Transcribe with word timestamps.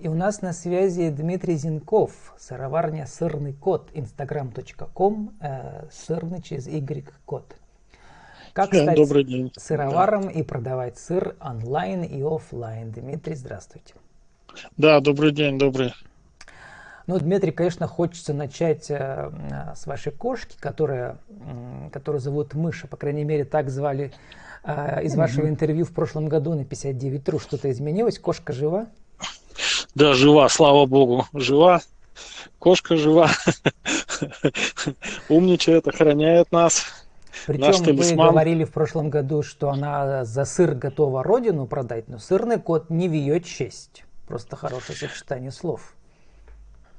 И 0.00 0.08
у 0.08 0.14
нас 0.14 0.40
на 0.40 0.54
связи 0.54 1.10
Дмитрий 1.10 1.56
Зинков, 1.56 2.34
сыроварня 2.38 3.06
«Сырный 3.06 3.52
кот», 3.52 3.90
instagram.com, 3.92 5.34
э, 5.42 5.88
сырный 5.92 6.40
через 6.40 6.66
Y 6.68 7.06
код. 7.26 7.44
Как 8.54 8.74
стать 8.74 8.96
Добрый 8.96 9.24
день. 9.24 9.52
сыроваром 9.58 10.30
и 10.30 10.42
продавать 10.42 10.98
сыр 10.98 11.36
онлайн 11.38 12.02
и 12.02 12.22
офлайн? 12.22 12.90
Дмитрий, 12.92 13.34
здравствуйте. 13.34 13.92
Да, 14.78 15.00
добрый 15.00 15.32
день, 15.32 15.58
добрый. 15.58 15.92
Ну, 17.06 17.18
Дмитрий, 17.18 17.52
конечно, 17.52 17.86
хочется 17.86 18.32
начать 18.32 18.90
э, 18.90 19.30
с 19.76 19.86
вашей 19.86 20.12
кошки, 20.12 20.56
которая, 20.58 21.18
м, 21.28 21.90
которую 21.92 22.22
зовут 22.22 22.54
Мыша, 22.54 22.86
по 22.86 22.96
крайней 22.96 23.24
мере, 23.24 23.44
так 23.44 23.68
звали 23.68 24.12
э, 24.64 25.04
из 25.04 25.14
вашего 25.14 25.46
интервью 25.46 25.84
в 25.84 25.92
прошлом 25.92 26.26
году 26.26 26.54
на 26.54 26.64
59 26.64 27.22
тру. 27.22 27.38
Что-то 27.38 27.70
изменилось? 27.70 28.18
Кошка 28.18 28.54
жива? 28.54 28.86
Да, 29.94 30.14
жива, 30.14 30.48
слава 30.48 30.86
богу, 30.86 31.26
жива. 31.34 31.80
Кошка 32.58 32.96
жива. 32.96 33.30
Умничает, 35.28 35.88
охраняет 35.88 36.52
нас. 36.52 36.86
Причем 37.46 37.96
вы 37.96 38.14
говорили 38.14 38.64
в 38.64 38.72
прошлом 38.72 39.10
году, 39.10 39.42
что 39.42 39.70
она 39.70 40.24
за 40.24 40.44
сыр 40.44 40.74
готова 40.74 41.22
родину 41.22 41.66
продать, 41.66 42.08
но 42.08 42.18
сырный 42.18 42.60
кот 42.60 42.90
не 42.90 43.08
в 43.08 43.12
ее 43.12 43.40
честь. 43.40 44.04
Просто 44.26 44.56
хорошее 44.56 44.98
сочетание 44.98 45.50
слов. 45.50 45.94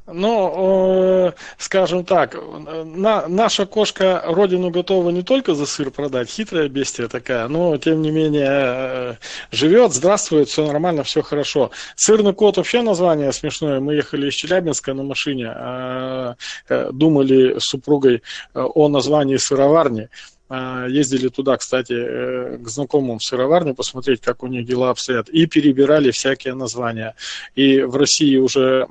Ну, 0.07 1.27
э, 1.27 1.31
скажем 1.57 2.03
так, 2.03 2.35
на- 2.35 3.27
наша 3.27 3.65
кошка 3.65 4.23
родину 4.25 4.71
готова 4.71 5.11
не 5.11 5.21
только 5.21 5.53
за 5.53 5.65
сыр 5.65 5.91
продать, 5.91 6.29
хитрая 6.29 6.67
бестия 6.69 7.07
такая, 7.07 7.47
но 7.47 7.77
тем 7.77 8.01
не 8.01 8.09
менее 8.11 8.49
э, 8.49 9.15
живет, 9.51 9.93
здравствует, 9.93 10.49
все 10.49 10.65
нормально, 10.65 11.03
все 11.03 11.21
хорошо. 11.21 11.69
Сырный 11.95 12.33
кот 12.33 12.57
вообще 12.57 12.81
название 12.81 13.31
смешное. 13.31 13.79
Мы 13.79 13.93
ехали 13.95 14.29
из 14.29 14.33
Челябинска 14.33 14.93
на 14.93 15.03
машине, 15.03 15.53
э, 15.55 16.33
э, 16.69 16.89
думали 16.91 17.59
с 17.59 17.65
супругой 17.65 18.15
э, 18.15 18.19
о 18.59 18.87
названии 18.87 19.37
сыроварни. 19.37 20.09
А, 20.53 20.85
Ездили 20.85 21.29
туда, 21.29 21.55
кстати, 21.55 21.93
э, 21.93 22.57
к 22.57 22.67
знакомым 22.67 23.19
в 23.19 23.23
сыроварню 23.23 23.73
посмотреть, 23.73 24.19
как 24.19 24.43
у 24.43 24.47
них 24.47 24.65
дела 24.65 24.89
обстоят, 24.89 25.29
и 25.29 25.45
перебирали 25.45 26.11
всякие 26.11 26.55
названия. 26.55 27.15
И 27.55 27.79
в 27.79 27.95
России 27.95 28.35
уже 28.35 28.85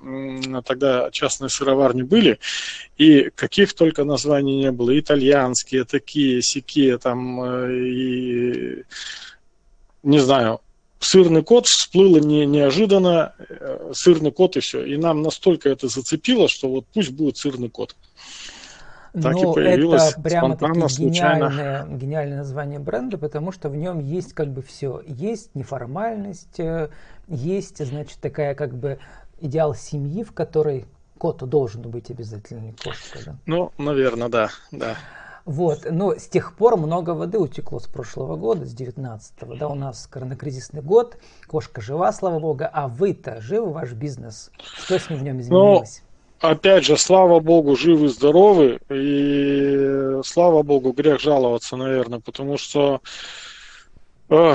тогда 0.64 1.10
частные 1.12 1.50
сыроварни 1.50 2.00
были, 2.00 2.38
и 2.96 3.28
каких 3.34 3.74
только 3.74 4.04
названий 4.04 4.56
не 4.56 4.72
было. 4.72 4.98
Итальянские, 4.98 5.84
такие, 5.84 6.40
сякие, 6.40 6.96
там, 6.96 7.42
э, 7.42 7.74
и 7.74 8.84
не 10.02 10.18
знаю, 10.18 10.60
сырный 10.98 11.42
кот 11.42 11.66
всплыло 11.66 12.20
не, 12.20 12.46
неожиданно, 12.46 13.34
э, 13.38 13.92
сырный 13.92 14.32
кот 14.32 14.56
и 14.56 14.60
все. 14.60 14.82
И 14.82 14.96
нам 14.96 15.20
настолько 15.20 15.68
это 15.68 15.88
зацепило, 15.88 16.48
что 16.48 16.70
вот 16.70 16.86
пусть 16.94 17.10
будет 17.10 17.36
сырный 17.36 17.68
кот. 17.68 17.94
Так 19.12 19.36
и 19.36 19.42
Ну, 19.42 19.54
появилось 19.54 20.12
это 20.12 20.20
прямо 20.20 20.56
спонтанно, 20.56 20.88
случайно. 20.88 21.48
гениальное, 21.50 21.86
гениальное 21.96 22.38
название 22.38 22.78
бренда, 22.78 23.18
потому 23.18 23.50
что 23.50 23.68
в 23.68 23.76
нем 23.76 23.98
есть 23.98 24.34
как 24.34 24.48
бы 24.52 24.62
все. 24.62 25.02
Есть 25.06 25.54
неформальность, 25.54 26.60
э, 26.60 26.90
есть, 27.26 27.84
значит, 27.84 28.18
такая 28.20 28.54
как 28.54 28.74
бы 28.74 28.98
идеал 29.40 29.74
семьи, 29.74 30.22
в 30.22 30.32
которой 30.32 30.86
кот 31.18 31.38
должен 31.48 31.82
быть 31.82 32.10
обязательно, 32.10 32.72
кошка. 32.82 33.18
Да? 33.26 33.36
Ну, 33.46 33.72
наверное, 33.78 34.28
да, 34.28 34.50
да. 34.70 34.96
Вот, 35.44 35.86
но 35.90 36.14
с 36.14 36.28
тех 36.28 36.54
пор 36.54 36.76
много 36.76 37.10
воды 37.10 37.38
утекло 37.38 37.80
с 37.80 37.86
прошлого 37.86 38.36
года, 38.36 38.66
с 38.66 38.74
19-го, 38.74 39.56
да, 39.56 39.68
у 39.68 39.74
нас 39.74 40.06
коронакризисный 40.06 40.82
год, 40.82 41.16
кошка 41.46 41.80
жива, 41.80 42.12
слава 42.12 42.38
богу, 42.38 42.64
а 42.70 42.88
вы-то 42.88 43.40
живы, 43.40 43.72
ваш 43.72 43.92
бизнес? 43.92 44.50
Что 44.58 44.98
с 44.98 45.10
ним 45.10 45.18
в 45.18 45.22
нем 45.22 45.40
изменилось? 45.40 46.02
Опять 46.40 46.86
же, 46.86 46.96
слава 46.96 47.38
богу, 47.40 47.76
живы, 47.76 48.08
здоровы, 48.08 48.80
и 48.90 50.22
слава 50.24 50.62
богу, 50.62 50.92
грех 50.92 51.20
жаловаться, 51.20 51.76
наверное, 51.76 52.20
потому 52.20 52.56
что 52.56 53.02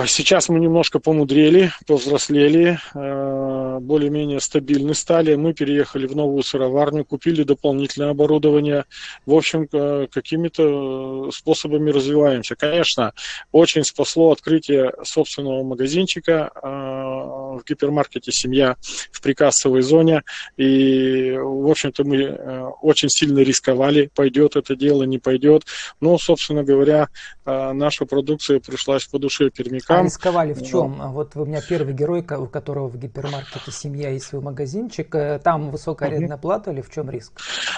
сейчас 0.07 0.47
мы 0.47 0.59
немножко 0.61 0.99
помудрели, 0.99 1.69
повзрослели, 1.85 2.79
э, 2.93 3.79
более-менее 3.81 4.39
стабильны 4.39 4.93
стали. 4.93 5.35
Мы 5.35 5.53
переехали 5.53 6.07
в 6.07 6.15
новую 6.15 6.43
сыроварню, 6.43 7.03
купили 7.03 7.43
дополнительное 7.43 8.11
оборудование. 8.11 8.85
В 9.25 9.33
общем, 9.33 9.67
э, 9.69 10.07
какими-то 10.09 11.29
способами 11.31 11.89
развиваемся. 11.89 12.55
Конечно, 12.55 13.11
очень 13.51 13.83
спасло 13.83 14.31
открытие 14.31 14.93
собственного 15.03 15.61
магазинчика 15.63 16.51
э, 16.55 16.67
в 16.67 17.61
гипермаркете 17.67 18.31
«Семья» 18.31 18.77
в 19.11 19.21
прикассовой 19.21 19.81
зоне. 19.81 20.23
И, 20.55 21.35
в 21.37 21.69
общем-то, 21.69 22.05
мы 22.05 22.21
э, 22.21 22.61
очень 22.81 23.09
сильно 23.09 23.39
рисковали, 23.39 24.09
пойдет 24.15 24.55
это 24.55 24.77
дело, 24.77 25.03
не 25.03 25.19
пойдет. 25.19 25.65
Но, 25.99 26.17
собственно 26.17 26.63
говоря, 26.63 27.09
э, 27.45 27.71
наша 27.73 28.05
продукция 28.05 28.61
пришлась 28.61 29.03
по 29.03 29.19
душе 29.19 29.49
А 29.65 29.69
пермякам. 29.69 30.05
рисковали 30.05 30.53
в 30.53 30.63
чем? 30.63 31.01
А 31.01 31.07
Вот 31.07 31.35
вы 31.35 31.43
у 31.43 31.45
меня 31.45 31.61
первый 31.61 31.93
герой, 31.93 32.21
у 32.21 32.45
которого 32.47 32.87
в 32.87 32.97
гипермаркете 32.97 33.71
семья 33.71 34.11
и 34.11 34.19
свой 34.19 34.41
магазинчик. 34.41 35.13
Э, 35.15 35.39
Там 35.43 35.71
высокая 35.71 36.09
арендная 36.09 36.37
плата 36.37 36.71
или 36.71 36.81
в 36.81 36.89
чем 36.91 37.09
риск? 37.09 37.33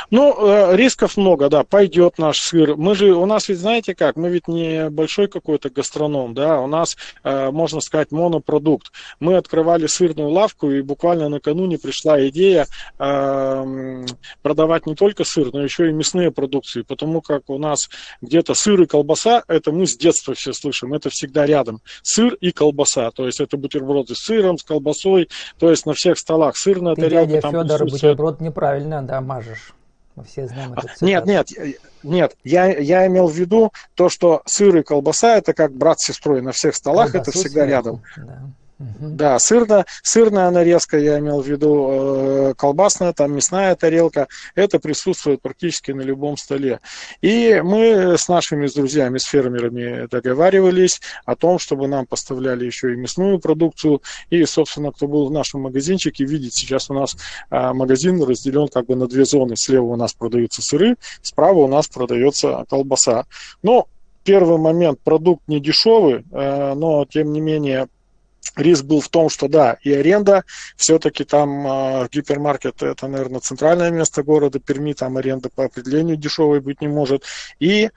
Ну, 0.10 0.36
э, 0.48 0.76
рисков 0.76 1.18
много, 1.18 1.50
да, 1.50 1.64
пойдет 1.64 2.18
наш 2.18 2.40
сыр. 2.40 2.76
Мы 2.76 2.96
же, 2.96 3.14
у 3.14 3.26
нас 3.26 3.50
ведь, 3.50 3.60
знаете 3.60 3.96
как, 3.96 4.16
мы 4.16 4.30
ведь 4.30 4.48
не 4.48 4.90
большой 4.90 5.28
какой-то 5.28 5.70
гастроном, 5.70 6.34
да, 6.34 6.60
у 6.62 6.68
нас, 6.68 6.98
э, 7.24 7.52
можно 7.52 7.80
сказать, 7.82 8.12
монопродукт. 8.12 8.92
Мы 9.20 9.38
открывали 9.38 9.88
сырную 9.88 10.30
лавку, 10.30 10.72
и 10.72 10.82
буквально 10.82 11.30
накануне 11.30 11.78
пришла 11.78 12.26
идея 12.28 12.68
э, 13.00 13.04
м, 13.06 14.06
продавать 14.42 14.86
не 14.86 14.96
только 14.96 15.24
сыр, 15.24 15.50
но 15.54 15.62
еще 15.64 15.90
и 15.90 15.94
мясные 15.94 16.32
продукции, 16.32 16.82
потому 16.82 17.22
как 17.22 17.50
у 17.50 17.58
нас 17.58 17.90
где-то 18.22 18.54
сыр 18.54 18.82
и 18.82 18.86
колбаса, 18.86 19.44
это 19.48 19.72
мы 19.72 19.86
с 19.88 19.98
детства 19.98 20.34
все 20.34 20.54
слышим, 20.54 20.94
это 20.94 21.10
всегда 21.10 21.46
рядом. 21.46 21.77
Сыр 22.02 22.34
и 22.36 22.52
колбаса, 22.52 23.12
то 23.12 23.26
есть 23.26 23.40
это 23.40 23.58
бутерброды 23.58 24.16
с 24.16 24.20
сыром, 24.20 24.58
с 24.58 24.64
колбасой, 24.64 25.30
то 25.60 25.70
есть 25.70 25.86
на 25.86 25.94
всех 25.94 26.18
столах 26.18 26.58
сырная 26.58 26.96
Ты, 26.96 27.04
тарелка, 27.04 27.28
дядя 27.28 27.42
там 27.42 27.52
Федор, 27.52 27.80
присутствует 27.80 28.18
бутерброд 28.18 28.42
неправильно, 28.42 29.02
да, 29.02 29.22
мажешь. 29.22 29.74
Мы 30.16 30.24
все 30.24 30.48
знаем 30.48 30.74
А, 30.76 30.80
эту 30.80 31.06
Нет, 31.06 31.26
нет, 31.26 31.52
э, 31.58 31.74
нет, 32.02 32.36
я, 32.44 32.66
я 32.66 33.06
имел 33.06 33.28
в 33.28 33.34
виду 33.34 33.72
то, 33.94 34.10
что 34.10 34.42
сыр 34.46 34.76
и 34.78 34.82
колбаса 34.82 35.38
это 35.38 35.54
как 35.54 35.74
брат 35.74 36.00
с 36.00 36.06
сестрой 36.06 36.42
на 36.42 36.52
всех 36.52 36.76
столах, 36.76 37.10
это 37.10 37.26
Колбасу 37.26 37.40
всегда 37.40 37.66
сверху, 37.66 37.70
рядом. 37.70 38.04
Да. 38.18 38.42
Мгм. 38.80 39.18
Да, 39.18 39.40
сырная, 39.40 39.88
сырная 40.04 40.52
нарезка, 40.52 41.00
я 41.00 41.18
имел 41.18 41.42
в 41.42 41.48
виду 41.48 41.88
э, 41.90 42.54
колбасная, 42.56 43.12
там 43.12 43.34
мясная 43.34 43.76
тарелка, 43.76 44.28
это 44.54 44.80
присутствует 44.80 45.42
практически 45.42 45.92
на 45.92 46.02
любом 46.02 46.38
столе. 46.38 46.80
И 47.22 47.60
мы 47.64 48.18
с 48.18 48.28
нашими 48.28 48.68
друзьями, 48.68 49.18
с 49.18 49.24
фермерами 49.24 50.08
договаривались 50.08 51.02
о 51.26 51.36
том, 51.36 51.58
чтобы 51.58 51.88
нам 51.88 52.06
поставляли 52.06 52.66
еще 52.66 52.94
и 52.94 52.96
мясную 52.96 53.40
продукцию. 53.40 54.04
И, 54.30 54.46
собственно, 54.46 54.92
кто 54.92 55.08
был 55.08 55.28
в 55.28 55.32
нашем 55.32 55.62
магазинчике, 55.62 56.26
видит, 56.26 56.54
сейчас 56.54 56.92
у 56.92 56.94
нас 56.94 57.18
а, 57.50 57.74
магазин 57.74 58.22
разделен 58.22 58.68
как 58.68 58.86
бы 58.86 58.96
на 58.96 59.08
две 59.08 59.26
зоны. 59.26 59.56
Слева 59.56 59.86
у 59.86 59.96
нас 59.96 60.14
продаются 60.14 60.62
сыры, 60.62 60.98
справа 61.24 61.60
у 61.60 61.68
нас 61.68 61.88
продается 61.88 62.64
колбаса. 62.70 63.26
Но 63.64 63.88
первый 64.24 64.58
момент, 64.60 65.00
продукт 65.04 65.48
не 65.48 65.60
дешевый, 65.60 66.26
э, 66.32 66.74
но 66.76 67.06
тем 67.06 67.32
не 67.32 67.40
менее 67.40 67.88
риск 68.58 68.84
был 68.84 69.02
в 69.02 69.10
том, 69.10 69.30
что 69.30 69.48
да, 69.48 69.78
и 69.82 69.94
аренда, 69.94 70.44
все-таки 70.76 71.24
там 71.24 71.68
э, 71.68 72.08
гипермаркет 72.12 72.84
это, 72.84 73.08
наверное, 73.08 73.40
центральное 73.40 73.92
место 73.92 74.24
города 74.24 74.60
Перми, 74.60 74.94
там 74.94 75.18
аренда 75.18 75.50
по 75.50 75.66
определению 75.66 76.18
дешевой 76.18 76.60
быть 76.60 76.82
не 76.82 76.88
может. 76.88 77.24
И 77.60 77.90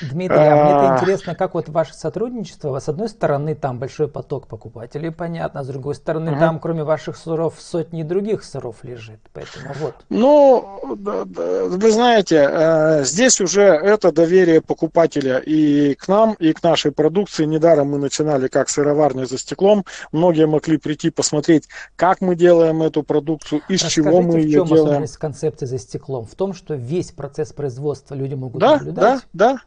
Дмитрий, 0.00 0.36
а 0.38 0.64
мне-то 0.64 0.92
А. 0.92 0.98
интересно, 0.98 1.34
как 1.34 1.54
вот 1.54 1.68
ваше 1.68 1.94
сотрудничество, 1.94 2.78
с 2.78 2.88
одной 2.88 3.08
стороны, 3.08 3.54
там 3.54 3.78
большой 3.78 4.08
поток 4.08 4.46
покупателей, 4.46 5.10
понятно, 5.10 5.62
с 5.64 5.66
другой 5.66 5.94
стороны, 5.94 6.32
Мгм. 6.32 6.40
там, 6.40 6.60
кроме 6.60 6.84
ваших 6.84 7.16
сыров, 7.16 7.54
сотни 7.58 8.02
других 8.02 8.44
сыров 8.44 8.76
лежит, 8.82 9.20
поэтому 9.32 9.74
вот. 9.80 9.94
Ну, 10.08 10.96
да, 10.98 11.24
да, 11.24 11.64
вы 11.64 11.90
знаете, 11.90 12.48
э, 12.50 13.04
здесь 13.04 13.40
уже 13.40 13.62
это 13.62 14.12
доверие 14.12 14.60
покупателя 14.60 15.38
и 15.38 15.94
к 15.94 16.08
нам, 16.08 16.34
и 16.34 16.52
к 16.52 16.62
нашей 16.62 16.92
продукции. 16.92 17.44
Недаром 17.44 17.88
мы 17.88 17.98
начинали 17.98 18.48
как 18.48 18.68
сыроварня 18.68 19.26
за 19.26 19.38
стеклом. 19.38 19.84
Многие 20.12 20.46
могли 20.46 20.78
прийти 20.78 21.10
посмотреть, 21.10 21.68
как 21.96 22.20
мы 22.20 22.34
делаем 22.34 22.82
эту 22.82 23.02
продукцию, 23.02 23.62
из 23.68 23.82
чего 23.82 24.22
мы 24.22 24.36
Расскажите, 24.36 24.38
в 24.38 24.44
ее 24.44 24.52
чем 24.52 24.66
делаем. 24.66 24.86
особенность 24.86 25.16
концепции 25.16 25.66
за 25.66 25.78
стеклом? 25.78 26.24
В 26.24 26.34
том, 26.34 26.54
что 26.54 26.74
весь 26.74 27.12
процесс 27.12 27.52
производства 27.52 28.14
люди 28.14 28.34
могут 28.34 28.60
да, 28.60 28.76
наблюдать. 28.76 29.20
да, 29.32 29.54
да, 29.54 29.60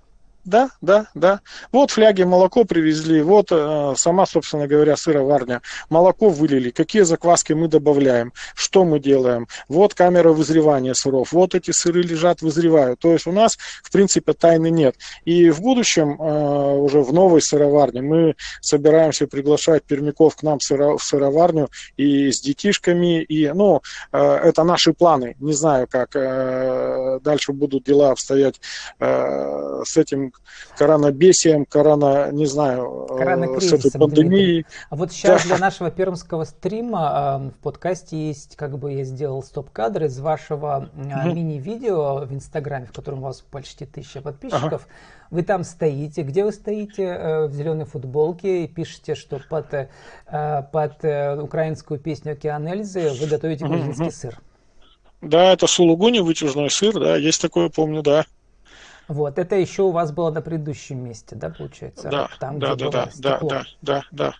да, 0.81 1.07
да. 1.13 1.41
Вот 1.71 1.91
фляги 1.91 2.23
молоко 2.23 2.63
привезли, 2.63 3.21
вот 3.21 3.47
э, 3.51 3.93
сама, 3.95 4.25
собственно 4.25 4.67
говоря, 4.67 4.97
сыроварня. 4.97 5.61
Молоко 5.89 6.29
вылили, 6.29 6.71
какие 6.71 7.03
закваски 7.03 7.53
мы 7.53 7.67
добавляем, 7.67 8.33
что 8.55 8.83
мы 8.83 8.99
делаем. 8.99 9.47
Вот 9.67 9.93
камера 9.93 10.31
вызревания 10.31 10.93
сыров, 10.93 11.31
вот 11.31 11.53
эти 11.53 11.71
сыры 11.71 12.01
лежат, 12.01 12.41
вызревают. 12.41 12.99
То 12.99 13.11
есть 13.13 13.27
у 13.27 13.31
нас, 13.31 13.57
в 13.83 13.91
принципе, 13.91 14.33
тайны 14.33 14.71
нет. 14.71 14.95
И 15.25 15.51
в 15.51 15.61
будущем, 15.61 16.19
э, 16.19 16.75
уже 16.77 17.01
в 17.01 17.13
новой 17.13 17.41
сыроварне, 17.41 18.01
мы 18.01 18.35
собираемся 18.61 19.27
приглашать 19.27 19.83
пермяков 19.83 20.35
к 20.35 20.43
нам 20.43 20.57
в, 20.57 20.63
сыро, 20.63 20.97
в 20.97 21.03
сыроварню 21.03 21.69
и 21.97 22.31
с 22.31 22.41
детишками. 22.41 23.21
И, 23.21 23.51
ну, 23.51 23.81
э, 24.11 24.17
это 24.17 24.63
наши 24.63 24.93
планы. 24.93 25.35
Не 25.39 25.53
знаю, 25.53 25.87
как 25.87 26.15
э, 26.15 27.19
дальше 27.21 27.53
будут 27.53 27.83
дела 27.83 28.11
обстоять 28.11 28.59
э, 28.99 29.81
с 29.85 29.97
этим 29.97 30.30
коронабесием, 30.77 31.65
корона, 31.65 32.31
не 32.31 32.45
знаю, 32.45 33.07
э, 33.09 33.59
с 33.59 33.73
этой 33.73 33.91
пандемией. 33.91 34.65
А 34.89 34.95
вот 34.95 35.11
сейчас 35.11 35.43
да. 35.43 35.49
для 35.49 35.57
нашего 35.57 35.91
пермского 35.91 36.43
стрима 36.43 37.51
э, 37.51 37.57
в 37.57 37.61
подкасте 37.61 38.27
есть, 38.27 38.55
как 38.55 38.77
бы 38.77 38.93
я 38.93 39.03
сделал 39.03 39.43
стоп-кадр 39.43 40.05
из 40.05 40.19
вашего 40.19 40.89
угу. 40.93 41.33
мини-видео 41.33 42.25
в 42.25 42.33
Инстаграме, 42.33 42.85
в 42.85 42.93
котором 42.93 43.19
у 43.19 43.23
вас 43.23 43.41
почти 43.41 43.85
тысяча 43.85 44.21
подписчиков. 44.21 44.63
Ага. 44.85 45.29
Вы 45.29 45.43
там 45.43 45.63
стоите. 45.63 46.23
Где 46.23 46.43
вы 46.43 46.51
стоите? 46.51 47.03
Э, 47.03 47.45
в 47.47 47.53
зеленой 47.53 47.85
футболке 47.85 48.63
и 48.63 48.67
пишете, 48.67 49.15
что 49.15 49.39
под, 49.49 49.89
под 50.71 51.43
украинскую 51.43 51.99
песню 51.99 52.33
«Океан 52.33 52.67
Эльзы» 52.67 53.11
вы 53.19 53.27
готовите 53.27 53.65
грузинский 53.65 54.03
угу. 54.03 54.11
сыр. 54.11 54.39
Да, 55.21 55.53
это 55.53 55.67
сулугуни, 55.67 56.19
вытяжной 56.19 56.71
сыр, 56.71 56.99
да, 56.99 57.15
есть 57.15 57.41
такое, 57.41 57.69
помню, 57.69 58.01
да. 58.01 58.25
Вот, 59.11 59.37
это 59.37 59.55
еще 59.55 59.83
у 59.83 59.91
вас 59.91 60.11
было 60.11 60.31
на 60.31 60.41
предыдущем 60.41 61.03
месте, 61.03 61.35
да, 61.35 61.49
получается? 61.49 62.09
Да, 62.09 62.29
Там, 62.39 62.59
да, 62.59 62.75
да, 62.75 62.89
да, 62.89 63.09
да, 63.17 63.39
да, 63.41 63.65
да, 63.81 64.03
да 64.11 64.35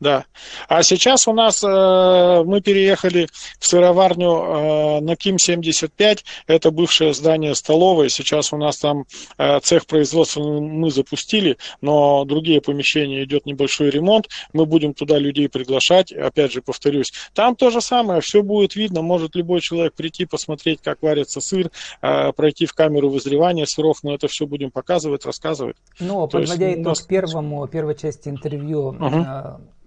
да. 0.00 0.24
А 0.68 0.82
сейчас 0.82 1.28
у 1.28 1.34
нас 1.34 1.62
э, 1.62 2.42
мы 2.44 2.62
переехали 2.62 3.28
в 3.58 3.66
сыроварню 3.66 4.30
э, 4.30 5.00
на 5.00 5.14
Ким-75. 5.14 6.20
Это 6.46 6.70
бывшее 6.70 7.12
здание 7.12 7.54
столовой. 7.54 8.08
Сейчас 8.08 8.52
у 8.52 8.56
нас 8.56 8.78
там 8.78 9.04
э, 9.36 9.60
цех 9.60 9.86
производства 9.86 10.42
мы 10.42 10.90
запустили, 10.90 11.58
но 11.82 12.24
другие 12.24 12.62
помещения 12.62 13.24
идет 13.24 13.44
небольшой 13.44 13.90
ремонт. 13.90 14.28
Мы 14.54 14.64
будем 14.64 14.94
туда 14.94 15.18
людей 15.18 15.50
приглашать. 15.50 16.12
Опять 16.12 16.52
же, 16.52 16.62
повторюсь, 16.62 17.12
там 17.34 17.54
то 17.54 17.68
же 17.68 17.82
самое. 17.82 18.22
Все 18.22 18.42
будет 18.42 18.76
видно. 18.76 19.02
Может 19.02 19.36
любой 19.36 19.60
человек 19.60 19.92
прийти, 19.92 20.24
посмотреть, 20.24 20.80
как 20.82 21.02
варится 21.02 21.42
сыр, 21.42 21.70
э, 22.00 22.32
пройти 22.32 22.64
в 22.64 22.72
камеру 22.72 23.10
вызревания 23.10 23.66
сыров. 23.66 23.98
Мы 24.02 24.14
это 24.14 24.28
все 24.28 24.46
будем 24.46 24.70
показывать, 24.70 25.26
рассказывать. 25.26 25.76
Ну, 25.98 26.26
подводя 26.26 26.72
итог 26.72 26.86
нас... 26.86 27.00
первому, 27.02 27.66
первой 27.68 27.96
части 27.96 28.30
интервью, 28.30 28.88
угу 28.88 29.26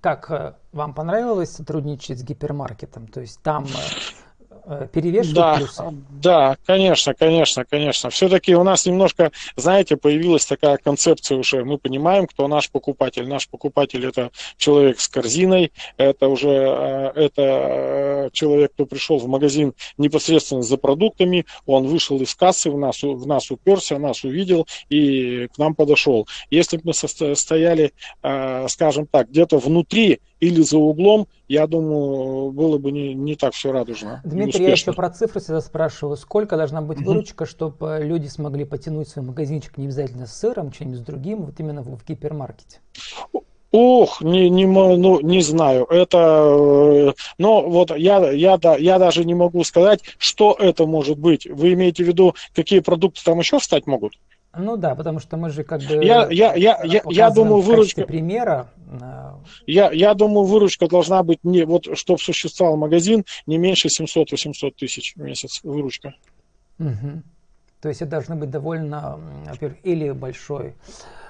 как 0.04 0.30
э, 0.32 0.54
вам 0.74 0.94
понравилось 0.94 1.52
сотрудничать 1.52 2.20
с 2.20 2.24
гипермаркетом? 2.24 3.08
То 3.08 3.22
есть 3.22 3.42
там 3.42 3.66
э, 4.66 4.88
перевешивает 4.92 5.36
да, 5.36 5.56
плюсы? 5.56 5.84
Да, 6.22 6.58
конечно, 6.66 7.14
конечно, 7.14 7.66
конечно. 7.66 8.10
Все-таки 8.10 8.56
у 8.56 8.64
нас 8.64 8.86
немножко, 8.86 9.32
знаете, 9.56 9.98
появилась 9.98 10.46
такая 10.46 10.78
концепция 10.78 11.38
уже. 11.38 11.64
Мы 11.64 11.78
понимаем, 11.78 12.28
кто 12.28 12.48
наш 12.48 12.70
покупатель. 12.70 13.28
Наш 13.28 13.48
покупатель 13.48 14.06
это 14.06 14.32
человек 14.58 15.00
с 15.00 15.08
корзиной, 15.08 15.72
это 15.98 16.28
уже 16.28 16.50
э, 16.50 17.12
это 17.16 17.42
э, 17.42 18.30
человек, 18.34 18.74
кто 18.74 18.86
пришел 18.86 19.18
в 19.18 19.28
магазин 19.28 19.74
непосредственно 19.98 20.62
за 20.62 20.78
продуктами, 20.78 21.46
он 21.66 21.88
вышел 21.88 22.22
из 22.22 22.36
кассы, 22.36 22.70
в 22.70 22.78
нас, 22.78 23.04
в 23.04 23.28
нас 23.28 23.52
уперся, 23.52 23.98
нас 23.98 24.24
увидел 24.24 24.68
и 24.90 25.48
к 25.54 25.58
нам 25.58 25.76
подошел. 25.76 26.28
Если 26.50 26.78
бы 26.78 26.84
мы 26.86 27.36
стояли, 27.36 27.94
скажем 28.68 29.08
так, 29.08 29.30
где-то 29.30 29.58
внутри 29.58 30.20
или 30.44 30.62
за 30.62 30.78
углом, 30.78 31.28
я 31.48 31.68
думаю, 31.68 32.52
было 32.52 32.78
бы 32.78 32.92
не, 32.92 33.14
не 33.14 33.36
так 33.36 33.54
все 33.54 33.72
радужно. 33.72 34.22
Дмитрий, 34.26 34.66
я 34.66 34.72
еще 34.72 34.94
про 34.94 35.10
цифры 35.10 35.40
всегда 35.40 35.62
спрашиваю. 35.62 36.18
Сколько 36.18 36.58
должна 36.58 36.82
быть 36.82 37.02
выручка, 37.02 37.46
чтобы 37.46 38.00
люди 38.02 38.28
смогли 38.28 38.66
потянуть 38.66 39.08
свой 39.08 39.26
магазинчик 39.26 39.78
не 39.78 39.86
обязательно 39.86 40.28
с 40.28 40.38
сыром, 40.38 40.72
чем-нибудь 40.72 41.00
с 41.00 41.04
другим, 41.04 41.46
вот 41.46 41.60
именно 41.60 41.82
в, 41.82 41.98
в 41.98 42.06
гипермаркете? 42.06 42.80
Ох, 43.72 44.22
не, 44.22 44.50
не, 44.50 44.66
ну, 44.66 45.20
не 45.22 45.42
знаю. 45.42 45.86
Это, 45.86 46.18
э, 46.18 47.14
но 47.40 47.68
вот 47.68 47.98
я, 47.98 48.32
я, 48.32 48.58
да, 48.58 48.76
я 48.76 49.00
даже 49.00 49.26
не 49.26 49.34
могу 49.34 49.64
сказать, 49.64 50.02
что 50.20 50.56
это 50.60 50.86
может 50.86 51.18
быть. 51.18 51.48
Вы 51.48 51.74
имеете 51.74 52.04
в 52.04 52.08
виду, 52.08 52.36
какие 52.54 52.82
продукты 52.82 53.22
там 53.24 53.40
еще 53.40 53.58
встать 53.58 53.88
могут? 53.88 54.14
Ну 54.56 54.78
да, 54.78 54.94
потому 54.94 55.20
что 55.20 55.36
мы 55.36 55.50
же 55.50 55.64
как 55.64 55.82
бы 55.82 56.04
я, 56.04 56.28
я, 56.30 56.54
я, 56.54 56.80
я, 56.84 57.02
я 57.10 57.30
думаю, 57.32 57.62
выручка 57.62 58.06
примера. 58.06 58.70
Я, 59.66 59.92
я 59.92 60.14
думаю, 60.14 60.46
выручка 60.46 60.88
должна 60.88 61.24
быть 61.24 61.40
не 61.44 61.66
вот, 61.66 61.88
чтобы 61.98 62.20
существовал 62.20 62.78
магазин, 62.78 63.26
не 63.48 63.58
меньше 63.58 63.88
700-800 63.88 64.72
тысяч 64.78 65.16
в 65.16 65.22
месяц 65.22 65.62
выручка. 65.64 66.14
Угу. 66.78 67.24
То 67.82 67.90
есть 67.90 68.02
это 68.02 68.12
должно 68.12 68.36
быть 68.36 68.52
довольно, 68.52 69.20
во-первых, 69.48 69.78
или 69.84 70.12
большой, 70.12 70.76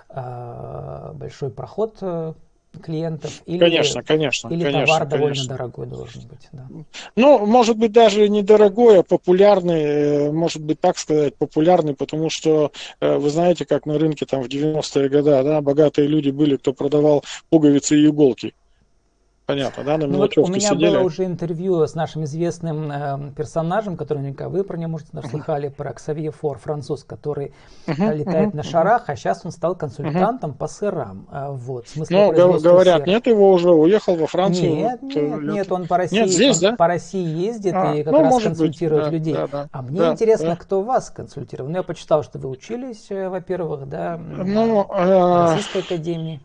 э, 0.10 1.12
большой 1.14 1.50
проход 1.50 1.98
э, 2.02 2.34
клиентов 2.82 3.42
или, 3.46 3.60
конечно, 3.60 4.04
конечно, 4.04 4.48
или 4.50 4.64
конечно, 4.64 4.86
товар 4.86 5.00
конечно. 5.02 5.18
довольно 5.18 5.46
дорогой 5.46 5.88
должен 5.88 6.22
быть. 6.28 6.48
Да. 6.52 6.68
Ну, 7.16 7.46
может 7.46 7.78
быть, 7.78 7.92
даже 7.92 8.28
недорогой, 8.30 9.00
а 9.00 9.04
популярный, 9.04 9.82
э, 9.82 10.32
может 10.32 10.64
быть, 10.64 10.80
так 10.80 10.98
сказать, 10.98 11.36
популярный, 11.36 11.94
потому 11.94 12.30
что 12.30 12.72
э, 13.00 13.18
вы 13.18 13.30
знаете, 13.30 13.66
как 13.66 13.86
на 13.86 13.98
рынке 13.98 14.26
там 14.26 14.42
в 14.42 14.48
90-е 14.48 15.10
годы, 15.10 15.44
да, 15.44 15.62
богатые 15.62 16.08
люди 16.08 16.30
были, 16.30 16.58
кто 16.58 16.74
продавал 16.74 17.24
пуговицы 17.50 17.98
и 17.98 18.08
иголки. 18.08 18.54
Понятно, 19.46 19.84
да, 19.84 19.98
на 19.98 20.08
ну, 20.08 20.20
вот 20.20 20.38
У 20.38 20.48
меня 20.48 20.70
сидели. 20.70 20.96
было 20.96 21.04
уже 21.04 21.26
интервью 21.26 21.86
с 21.86 21.96
нашим 21.96 22.24
известным 22.24 22.90
э, 22.90 23.32
персонажем, 23.36 23.98
который 23.98 24.20
наверняка 24.20 24.48
вы 24.48 24.64
про 24.64 24.78
него, 24.78 24.92
может, 24.92 25.12
наслыхали, 25.12 25.68
uh-huh. 25.68 25.76
про 25.76 25.92
Ксавье 25.92 26.32
Фор, 26.32 26.60
француз, 26.60 27.04
который 27.04 27.54
uh-huh, 27.86 28.16
летает 28.16 28.54
uh-huh, 28.54 28.56
на 28.56 28.64
шарах, 28.64 29.10
а 29.10 29.18
сейчас 29.18 29.42
он 29.44 29.52
стал 29.52 29.76
консультантом 29.76 30.52
uh-huh. 30.52 30.58
по 30.58 30.68
сырам. 30.68 31.28
А, 31.30 31.52
вот, 31.52 31.88
ну, 31.96 32.32
говорят, 32.32 33.00
сыр. 33.00 33.08
нет, 33.08 33.28
его 33.28 33.52
уже 33.52 33.72
уехал 33.72 34.16
во 34.16 34.28
Францию. 34.28 34.76
Нет, 34.76 35.00
вот, 35.02 35.14
нет, 35.14 35.42
нет, 35.42 35.72
он 35.74 35.88
по 35.88 35.98
России, 35.98 36.20
нет, 36.20 36.30
здесь, 36.30 36.60
да? 36.60 36.78
по 36.78 36.88
России 36.88 37.26
ездит 37.26 37.74
а, 37.74 37.94
и 37.96 38.04
как 38.04 38.14
ну, 38.14 38.22
раз 38.22 38.44
консультирует 38.44 39.04
быть, 39.04 39.12
да, 39.12 39.18
людей. 39.18 39.34
Да, 39.34 39.48
да, 39.48 39.68
а 39.74 39.82
мне 39.82 40.00
да, 40.00 40.12
интересно, 40.14 40.52
да. 40.52 40.56
кто 40.56 40.82
вас 40.84 41.10
консультировал. 41.10 41.70
Ну, 41.70 41.76
я 41.76 41.84
почитал, 41.84 42.24
что 42.24 42.40
вы 42.40 42.48
учились, 42.48 43.08
э, 43.10 43.28
во-первых, 43.28 43.90
да, 43.90 44.18
ну, 44.18 44.88
в 44.88 44.92
э, 44.94 45.52
Российской 45.52 45.82
академии 45.82 46.40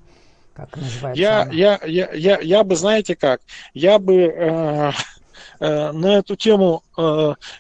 как 0.59 0.77
называется? 0.77 1.23
Я, 1.23 1.49
я, 1.53 1.81
я, 1.85 2.11
я, 2.13 2.41
я 2.41 2.65
бы, 2.65 2.75
знаете 2.75 3.15
как, 3.15 3.41
я 3.75 4.01
бы 4.01 4.23
э, 4.23 4.93
э, 5.61 5.93
на 5.93 6.17
эту 6.19 6.35
тему 6.35 6.83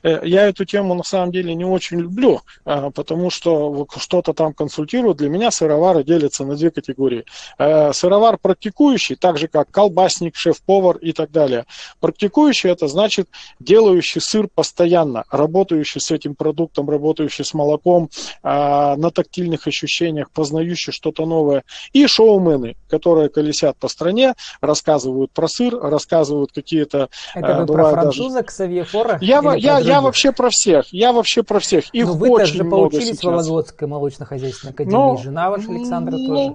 я 0.02 0.48
эту 0.48 0.64
тему 0.64 0.94
на 0.94 1.04
самом 1.04 1.32
деле 1.32 1.54
не 1.54 1.64
очень 1.64 2.00
люблю, 2.00 2.40
э, 2.64 2.90
потому 2.94 3.30
что 3.30 3.86
что-то 3.96 4.32
там 4.32 4.52
консультируют. 4.52 5.18
Для 5.18 5.28
меня 5.28 5.50
сыровары 5.50 6.02
делятся 6.04 6.44
на 6.44 6.56
две 6.56 6.70
категории. 6.70 7.24
Сыровар 7.58 8.38
практикующий, 8.38 9.16
так 9.16 9.38
же 9.38 9.48
как 9.48 9.70
колбасник, 9.70 10.36
шеф-повар 10.36 10.96
и 10.96 11.12
так 11.12 11.30
далее. 11.30 11.66
Практикующий 12.00 12.70
это 12.70 12.88
значит 12.88 13.28
делающий 13.60 14.20
сыр 14.20 14.48
постоянно, 14.54 15.24
работающий 15.30 16.00
с 16.00 16.10
этим 16.10 16.34
продуктом, 16.34 16.90
работающий 16.90 17.44
с 17.44 17.54
молоком, 17.54 18.10
на 18.42 19.10
тактильных 19.10 19.66
ощущениях, 19.66 20.30
познающий 20.30 20.92
что-то 20.92 21.26
новое. 21.26 21.62
И 21.92 22.06
шоумены, 22.06 22.76
которые 22.88 23.28
колесят 23.28 23.76
по 23.76 23.88
стране, 23.88 24.34
рассказывают 24.60 25.30
про 25.32 25.48
сыр, 25.48 25.78
рассказывают 25.78 26.52
какие-то... 26.52 27.08
Это 27.34 27.60
вы 27.60 27.66
про 27.66 27.90
француза, 27.90 28.36
даже... 28.36 28.46
Ксавье 28.46 28.84
Фора? 28.84 29.18
Я, 29.28 29.54
я, 29.54 29.78
я 29.78 30.00
вообще 30.00 30.32
про 30.32 30.50
всех. 30.50 30.92
Я 30.92 31.12
вообще 31.12 31.42
про 31.42 31.60
всех. 31.60 31.92
Их 31.92 32.06
Но 32.06 32.14
вы 32.14 32.30
очень 32.30 32.54
же 32.54 32.64
поучились 32.64 33.06
сейчас. 33.06 33.20
в 33.20 33.24
Вологодской 33.24 33.88
молочно-хозяйственной 33.88 34.72
академии. 34.72 34.94
Ну, 34.94 35.18
Жена 35.18 35.50
ваша 35.50 35.70
Александра 35.70 36.16
ну, 36.16 36.26
тоже. 36.26 36.54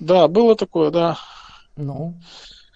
Да, 0.00 0.28
было 0.28 0.54
такое, 0.54 0.90
да. 0.90 1.16
Ну. 1.76 2.14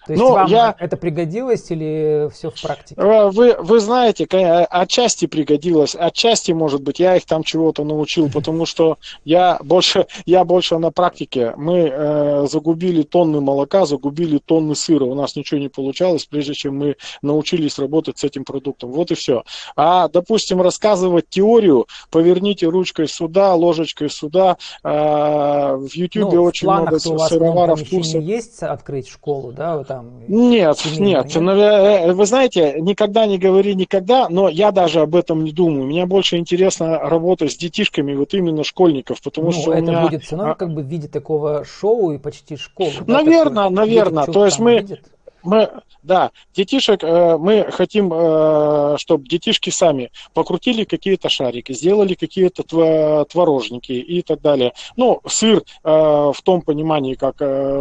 То 0.09 0.13
есть 0.13 0.23
Но 0.23 0.33
вам 0.33 0.49
я... 0.49 0.75
это 0.79 0.97
пригодилось 0.97 1.69
или 1.69 2.31
все 2.33 2.49
в 2.49 2.59
практике? 2.59 2.99
Э, 2.99 3.29
вы, 3.29 3.55
вы 3.59 3.79
знаете, 3.79 4.25
отчасти 4.25 5.27
пригодилось, 5.27 5.93
отчасти, 5.93 6.51
может 6.51 6.81
быть, 6.81 6.99
я 6.99 7.15
их 7.15 7.27
там 7.27 7.43
чего-то 7.43 7.83
научил, 7.83 8.27
потому 8.33 8.65
что 8.65 8.97
я 9.23 9.59
больше, 9.61 10.07
я 10.25 10.43
больше 10.45 10.79
на 10.79 10.89
практике. 10.89 11.53
Мы 11.57 11.91
э, 11.93 12.47
загубили 12.47 13.03
тонны 13.03 13.39
молока, 13.39 13.85
загубили 13.85 14.39
тонны 14.39 14.73
сыра. 14.73 15.05
У 15.05 15.13
нас 15.13 15.35
ничего 15.35 15.59
не 15.59 15.69
получалось, 15.69 16.25
прежде 16.25 16.55
чем 16.55 16.75
мы 16.75 16.95
научились 17.21 17.77
работать 17.77 18.17
с 18.17 18.23
этим 18.23 18.45
продуктом. 18.45 18.91
Вот 18.91 19.11
и 19.11 19.13
все. 19.13 19.43
А, 19.75 20.07
допустим, 20.07 20.59
рассказывать 20.59 21.29
теорию, 21.29 21.85
поверните 22.09 22.65
ручкой 22.65 23.07
сюда, 23.07 23.53
ложечкой 23.53 24.09
сюда. 24.09 24.57
Э, 24.83 25.75
в 25.75 25.93
YouTube 25.93 26.33
ну, 26.33 26.41
очень 26.41 26.67
много 26.67 26.97
сыроваров 26.97 27.87
курсов. 27.87 28.23
есть 28.23 28.63
открыть 28.63 29.07
школу, 29.07 29.51
да, 29.51 29.77
вот 29.77 29.87
там 29.87 29.98
там? 29.99 30.19
Нет, 30.27 30.77
нет, 30.85 30.99
нет? 30.99 31.35
Ну, 31.35 31.51
э, 31.51 32.13
вы 32.13 32.25
знаете, 32.25 32.75
никогда 32.79 33.25
не 33.25 33.37
говори 33.37 33.75
никогда, 33.75 34.29
но 34.29 34.49
я 34.49 34.71
даже 34.71 35.01
об 35.01 35.15
этом 35.15 35.43
не 35.43 35.51
думаю. 35.51 35.85
Мне 35.85 36.05
больше 36.05 36.37
интересно 36.37 36.99
работать 36.99 37.51
с 37.51 37.57
детишками, 37.57 38.13
вот 38.15 38.33
именно 38.33 38.63
школьников, 38.63 39.21
потому 39.21 39.47
ну, 39.47 39.51
что 39.53 39.73
это 39.73 39.81
меня... 39.81 40.01
будет 40.01 40.23
все 40.23 40.37
равно 40.37 40.55
как 40.55 40.73
бы 40.73 40.81
в 40.81 40.87
виде 40.87 41.07
такого 41.07 41.63
шоу 41.65 42.11
и 42.11 42.17
почти 42.17 42.55
школы. 42.57 42.91
Наверное, 43.07 43.65
да, 43.65 43.69
наверное. 43.69 44.25
То 44.25 44.45
есть 44.45 44.59
мы... 44.59 44.79
Видит? 44.79 45.01
Мы, 45.43 45.81
да, 46.03 46.31
детишек 46.53 47.03
э, 47.03 47.37
мы 47.37 47.67
хотим, 47.71 48.11
э, 48.13 48.95
чтобы 48.97 49.27
детишки 49.27 49.69
сами 49.69 50.11
покрутили 50.33 50.83
какие-то 50.83 51.29
шарики, 51.29 51.73
сделали 51.73 52.13
какие-то 52.13 53.25
творожники 53.25 53.91
и 53.91 54.21
так 54.21 54.41
далее. 54.41 54.73
Ну, 54.95 55.21
сыр 55.27 55.59
э, 55.59 55.89
в 55.89 56.37
том 56.43 56.61
понимании, 56.61 57.15
как 57.15 57.37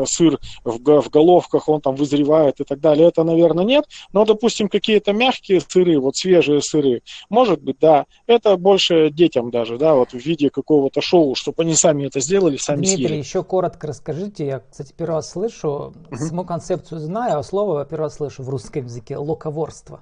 сыр 0.09 0.38
в, 0.65 0.79
в 0.79 1.11
головках, 1.11 1.69
он 1.69 1.81
там 1.81 1.95
вызревает 1.95 2.61
и 2.61 2.65
так 2.65 2.81
далее, 2.81 3.09
это, 3.09 3.25
наверное, 3.25 3.65
нет. 3.65 3.85
Но, 4.12 4.25
допустим, 4.25 4.69
какие-то 4.69 5.12
мягкие 5.12 5.61
сыры, 5.61 5.99
вот 5.99 6.17
свежие 6.17 6.62
сыры, 6.62 7.03
может 7.29 7.62
быть, 7.62 7.79
да, 7.81 8.07
это 8.27 8.57
больше 8.57 9.11
детям 9.11 9.50
даже, 9.50 9.79
да, 9.79 9.95
вот 9.95 10.11
в 10.11 10.19
виде 10.19 10.50
какого-то 10.50 11.00
шоу, 11.00 11.35
чтобы 11.35 11.62
они 11.62 11.75
сами 11.75 12.07
это 12.07 12.21
сделали, 12.21 12.57
сами 12.57 12.79
Дмитрий, 12.79 13.07
съели. 13.07 13.17
еще 13.17 13.43
коротко 13.43 13.88
расскажите, 13.88 14.47
я, 14.47 14.61
кстати, 14.61 14.93
первый 14.97 15.17
раз 15.17 15.31
слышу, 15.31 15.95
саму 16.12 16.45
концепцию 16.45 17.00
знаю, 17.00 17.43
слово 17.49 17.85
первый 17.85 18.05
раз 18.05 18.17
слышу 18.17 18.43
в 18.43 18.49
русском 18.49 18.85
языке– 18.85 19.17
локоворство. 19.19 20.00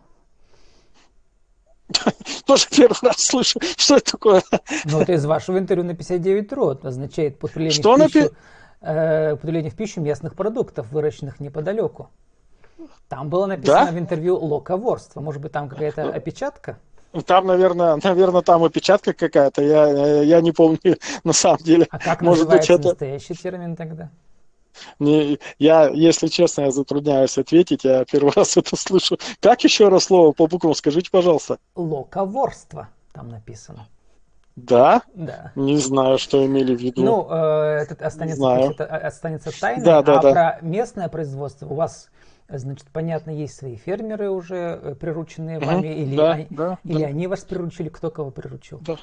Тоже 2.47 2.67
первый 2.71 2.97
раз 3.03 3.17
слышу. 3.19 3.61
Что 3.77 3.97
это 3.97 4.13
такое? 4.13 4.43
Ну, 4.85 5.01
это 5.01 5.13
из 5.13 5.25
вашего 5.25 5.59
интервью 5.59 5.87
на 5.87 5.95
59 5.95 6.53
рот 6.53 6.85
означает 6.85 7.39
потребление, 7.39 7.73
Что 7.73 7.97
в, 7.97 8.13
пищу, 8.13 8.31
э, 8.81 9.37
потребление 9.37 9.71
в 9.71 9.77
пищу 9.77 10.01
местных 10.01 10.35
продуктов, 10.35 10.91
выращенных 10.91 11.41
неподалеку. 11.41 12.11
Там 13.09 13.29
было 13.29 13.47
написано 13.47 13.87
да? 13.87 13.93
в 13.93 13.99
интервью 13.99 14.37
локоворство. 14.37 15.21
Может 15.21 15.41
быть, 15.41 15.53
там 15.53 15.69
какая-то 15.69 16.05
ну, 16.05 16.13
опечатка? 16.13 16.79
Там, 17.25 17.47
наверное, 17.47 17.99
наверное, 18.03 18.43
там 18.43 18.65
опечатка 18.65 19.13
какая-то. 19.13 19.63
Я, 19.63 20.23
я 20.23 20.41
не 20.41 20.53
помню 20.53 20.79
на 21.25 21.33
самом 21.33 21.59
деле. 21.59 21.87
А 21.91 21.99
как 21.99 22.21
Может 22.21 22.45
называется 22.45 22.73
быть, 22.73 22.81
это... 22.81 22.89
настоящий 22.89 23.35
термин 23.35 23.77
тогда? 23.77 24.11
Не, 24.99 25.39
я, 25.59 25.89
если 25.89 26.29
честно, 26.29 26.63
я 26.63 26.71
затрудняюсь 26.71 27.39
ответить, 27.39 27.85
я 27.85 28.05
первый 28.05 28.33
раз 28.37 28.57
это 28.57 28.77
слышу. 28.77 29.19
Как 29.41 29.65
еще 29.65 29.89
раз 29.89 30.05
слово 30.05 30.33
по 30.33 30.47
буквам, 30.47 30.75
скажите, 30.75 31.11
пожалуйста. 31.11 31.59
Локоворство 31.75 32.89
там 33.13 33.29
написано. 33.29 33.89
Да? 34.57 35.03
Да. 35.15 35.53
Не 35.55 35.77
знаю, 35.77 36.19
что 36.19 36.45
имели 36.45 36.75
в 36.75 36.81
виду. 36.81 37.05
Ну, 37.05 37.27
э, 37.31 37.83
это 37.83 38.07
останется, 38.07 38.49
это 38.49 38.85
останется 38.87 39.61
тайной. 39.61 39.85
Да, 39.85 40.03
да, 40.03 40.19
а 40.19 40.23
да. 40.23 40.33
про 40.33 40.59
местное 40.63 41.09
производство 41.11 41.67
у 41.67 41.75
вас, 41.75 42.09
значит, 42.49 42.87
понятно, 42.91 43.31
есть 43.31 43.55
свои 43.55 43.77
фермеры 43.77 44.31
уже 44.31 44.81
э, 44.83 44.95
прирученные 44.95 45.59
угу, 45.59 45.67
вами, 45.67 45.89
или, 45.89 46.17
да, 46.17 46.33
они, 46.33 46.47
да, 46.49 46.79
или 46.85 47.03
да. 47.03 47.07
они 47.07 47.27
вас 47.27 47.45
приручили, 47.45 47.91
кто 47.91 48.11
кого 48.11 48.31
приручил? 48.31 48.79
Да. 48.81 48.97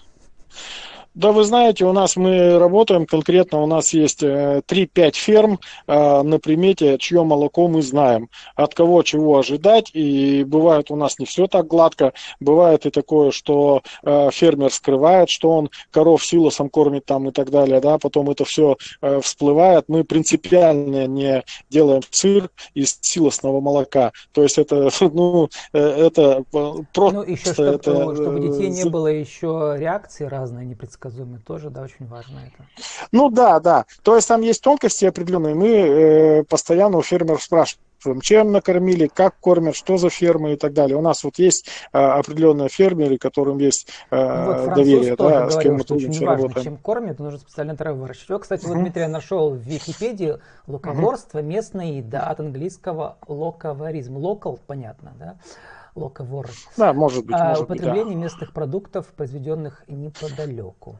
Да, 1.15 1.31
вы 1.31 1.43
знаете, 1.43 1.85
у 1.85 1.93
нас 1.93 2.15
мы 2.15 2.57
работаем 2.57 3.05
конкретно, 3.05 3.61
у 3.61 3.67
нас 3.67 3.93
есть 3.93 4.23
3-5 4.23 4.89
э, 4.95 5.11
ферм 5.13 5.59
э, 5.85 6.21
на 6.23 6.39
примете, 6.39 6.97
чье 6.97 7.23
молоко 7.23 7.67
мы 7.67 7.83
знаем, 7.83 8.29
от 8.55 8.73
кого 8.73 9.03
чего 9.03 9.37
ожидать, 9.37 9.91
и 9.93 10.43
бывает 10.43 10.89
у 10.89 10.95
нас 10.95 11.19
не 11.19 11.27
все 11.27 11.45
так 11.45 11.67
гладко, 11.67 12.13
бывает 12.39 12.87
и 12.87 12.89
такое, 12.89 13.29
что 13.29 13.83
э, 14.01 14.31
фермер 14.31 14.73
скрывает, 14.73 15.29
что 15.29 15.51
он 15.51 15.69
коров 15.91 16.25
силосом 16.25 16.69
кормит 16.69 17.05
там 17.05 17.29
и 17.29 17.31
так 17.31 17.51
далее, 17.51 17.79
да, 17.79 17.99
потом 17.99 18.31
это 18.31 18.43
все 18.43 18.77
всплывает, 19.21 19.85
мы 19.89 20.03
принципиально 20.03 21.05
не 21.05 21.43
делаем 21.69 22.01
сыр 22.09 22.49
из 22.73 22.97
силосного 23.01 23.61
молока, 23.61 24.13
то 24.31 24.41
есть 24.41 24.57
это, 24.57 24.89
ну, 25.01 25.47
это 25.73 26.43
просто... 26.91 27.17
Ну, 27.19 27.23
еще, 27.23 27.53
чтобы, 27.53 27.69
это, 27.69 28.15
чтобы 28.15 28.39
детей 28.39 28.69
не 28.69 28.89
было 28.89 29.07
еще 29.07 29.75
реакции 29.77 30.25
разные, 30.25 30.65
непредсказуемые 30.65 31.02
предсказуемый 31.03 31.39
тоже, 31.39 31.69
да, 31.69 31.81
очень 31.81 32.07
важно 32.07 32.39
это. 32.39 32.65
Ну 33.11 33.29
да, 33.29 33.59
да. 33.59 33.85
То 34.03 34.15
есть 34.15 34.27
там 34.27 34.41
есть 34.41 34.61
тонкости 34.63 35.05
определенные. 35.05 35.55
Мы 35.55 35.67
э, 35.67 36.43
постоянно 36.43 36.97
у 36.97 37.01
фермеров 37.01 37.43
спрашиваем, 37.43 38.21
чем 38.21 38.51
накормили, 38.51 39.07
как 39.07 39.35
кормят, 39.39 39.75
что 39.75 39.97
за 39.97 40.09
фермы 40.09 40.53
и 40.53 40.55
так 40.55 40.73
далее. 40.73 40.97
У 40.97 41.01
нас 41.01 41.23
вот 41.23 41.39
есть 41.39 41.67
э, 41.91 41.97
определенные 41.97 42.69
фермеры, 42.69 43.17
которым 43.17 43.57
есть 43.59 43.87
э, 44.11 44.15
ну, 44.15 44.65
вот 44.65 44.75
доверие, 44.75 45.15
да, 45.15 45.49
с 45.49 45.57
кем 45.57 45.75
мы 45.75 45.81
очень 45.81 46.25
важно, 46.25 46.43
работаем. 46.43 46.63
чем 46.63 46.77
кормят, 46.77 47.19
нужно 47.19 47.39
специально 47.39 47.75
травы 47.75 48.01
выращивать. 48.01 48.29
Вот, 48.29 48.41
кстати, 48.41 48.65
вот 48.65 48.77
Дмитрий 48.77 49.07
нашел 49.07 49.51
в 49.51 49.57
Википедии 49.57 50.37
луководство, 50.67 51.39
местная 51.39 51.93
еда 51.93 52.21
от 52.27 52.39
английского 52.39 53.17
локоваризм. 53.27 54.17
Локал, 54.17 54.59
понятно, 54.65 55.13
да? 55.19 55.35
Локовор. 55.95 56.49
Да, 56.77 56.93
может 56.93 57.25
быть. 57.25 57.35
А, 57.35 57.49
может 57.49 57.63
употребление 57.63 58.05
быть, 58.05 58.15
да. 58.15 58.21
местных 58.21 58.53
продуктов, 58.53 59.07
произведенных 59.07 59.83
неподалеку. 59.87 60.97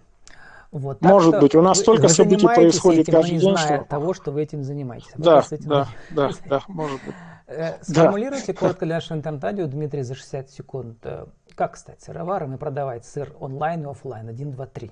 Вот, 0.71 1.01
может 1.01 1.39
быть, 1.39 1.53
у 1.53 1.61
нас 1.61 1.77
вы, 1.77 1.83
столько 1.83 2.01
вы 2.03 2.09
событий 2.09 2.47
происходит 2.47 3.07
этим, 3.07 3.13
каждый 3.13 3.37
день, 3.37 3.57
что... 3.57 3.85
того, 3.87 4.15
что 4.15 4.31
вы 4.31 4.41
этим 4.41 4.63
занимаетесь. 4.63 5.11
Да, 5.17 5.43
этим 5.51 5.69
да, 5.69 5.87
да, 6.09 6.31
да, 6.49 6.61
может 6.67 6.99
быть. 7.05 7.13
Э, 7.45 7.73
сформулируйте 7.83 8.53
да. 8.53 8.59
коротко 8.59 8.85
для 8.85 8.95
нашего 8.95 9.17
интернет-радио, 9.17 9.67
Дмитрий, 9.67 10.01
за 10.01 10.15
60 10.15 10.49
секунд. 10.49 10.97
Э, 11.03 11.25
как 11.53 11.77
стать 11.77 12.01
сыроваром 12.01 12.55
и 12.55 12.57
продавать 12.57 13.05
сыр 13.05 13.33
онлайн 13.39 13.83
и 13.83 13.91
офлайн? 13.91 14.29
Один, 14.29 14.51
два, 14.51 14.65
три. 14.65 14.91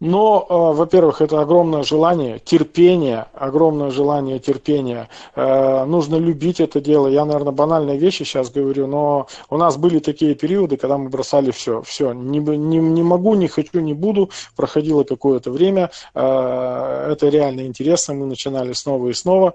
Но, 0.00 0.46
э, 0.48 0.76
во-первых, 0.76 1.22
это 1.22 1.40
огромное 1.40 1.84
желание, 1.84 2.40
терпение, 2.40 3.26
огромное 3.32 3.90
желание 3.90 4.40
терпения. 4.40 5.08
Э, 5.36 5.84
нужно 5.84 6.16
любить 6.16 6.60
это 6.60 6.80
дело. 6.80 7.06
Я, 7.06 7.24
наверное, 7.24 7.52
банальные 7.52 7.96
вещи 7.96 8.24
сейчас 8.24 8.50
говорю, 8.50 8.88
но 8.88 9.28
у 9.50 9.56
нас 9.56 9.76
были 9.76 10.00
такие 10.00 10.34
периоды, 10.34 10.76
когда 10.76 10.98
мы 10.98 11.10
бросали 11.10 11.52
все. 11.52 11.82
Все, 11.82 12.12
не, 12.12 12.40
не, 12.40 12.78
не 12.78 13.02
могу, 13.02 13.34
не 13.34 13.46
хочу, 13.46 13.80
не 13.80 13.94
буду. 13.94 14.30
Проходило 14.56 15.04
какое-то 15.04 15.52
время. 15.52 15.90
Э, 16.14 17.10
это 17.12 17.28
реально 17.28 17.62
интересно. 17.62 18.14
Мы 18.14 18.26
начинали 18.26 18.72
снова 18.72 19.08
и 19.08 19.12
снова. 19.12 19.54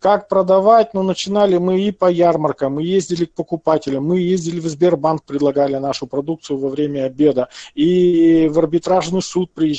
Как 0.00 0.28
продавать? 0.28 0.94
Ну, 0.94 1.02
начинали 1.02 1.58
мы 1.58 1.80
и 1.80 1.90
по 1.90 2.08
ярмаркам, 2.08 2.74
мы 2.74 2.84
ездили 2.84 3.24
к 3.24 3.32
покупателям, 3.32 4.04
мы 4.04 4.20
ездили 4.20 4.60
в 4.60 4.68
Сбербанк, 4.68 5.24
предлагали 5.24 5.74
нашу 5.76 6.06
продукцию 6.06 6.58
во 6.58 6.68
время 6.68 7.06
обеда, 7.06 7.48
и 7.74 8.48
в 8.48 8.60
арбитражный 8.60 9.22
суд 9.22 9.50
приезжали, 9.52 9.77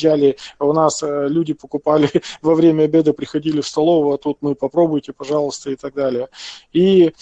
у 0.60 0.74
нас 0.74 1.04
э, 1.04 1.28
люди 1.28 1.54
покупали 1.54 2.10
во 2.42 2.56
время 2.56 2.84
обеда, 2.84 3.14
приходили 3.14 3.62
в 3.62 3.68
столовую, 3.68 4.16
а 4.16 4.18
тут 4.18 4.38
мы 4.42 4.56
попробуйте, 4.56 5.14
пожалуйста, 5.14 5.72
и 5.72 5.76
так 5.76 5.94
далее. 5.94 6.28
И 6.72 7.14